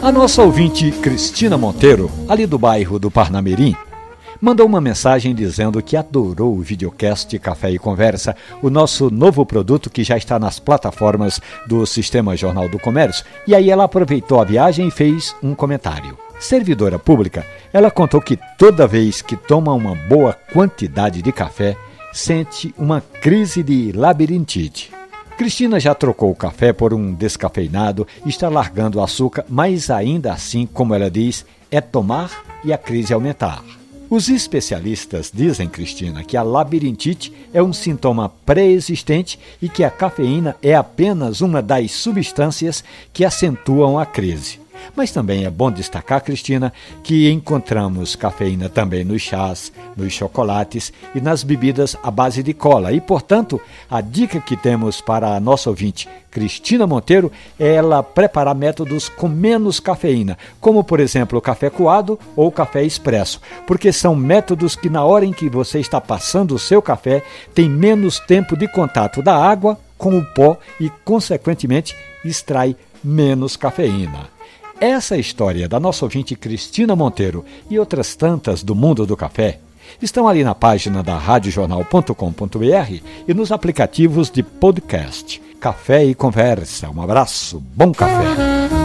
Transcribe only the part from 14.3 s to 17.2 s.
a viagem e fez um comentário. Servidora